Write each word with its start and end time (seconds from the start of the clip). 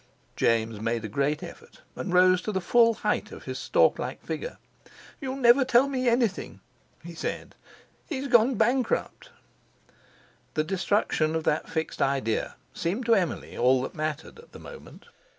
James 0.35 0.81
made 0.81 1.05
a 1.05 1.07
great 1.07 1.43
effort, 1.43 1.81
and 1.95 2.11
rose 2.11 2.41
to 2.41 2.51
the 2.51 2.59
full 2.59 2.95
height 2.95 3.31
of 3.31 3.43
his 3.43 3.59
stork 3.59 3.99
like 3.99 4.25
figure. 4.25 4.57
"You 5.19 5.35
never 5.35 5.63
tell 5.63 5.87
me 5.87 6.09
anything," 6.09 6.59
he 7.03 7.13
said; 7.13 7.53
"he's 8.09 8.27
gone 8.27 8.55
bankrupt." 8.55 9.29
The 10.55 10.63
destruction 10.63 11.35
of 11.35 11.43
that 11.43 11.69
fixed 11.69 12.01
idea 12.01 12.55
seemed 12.73 13.05
to 13.05 13.13
Emily 13.13 13.55
all 13.55 13.83
that 13.83 13.93
mattered 13.93 14.39
at 14.39 14.53
the 14.53 14.59
moment. 14.59 15.05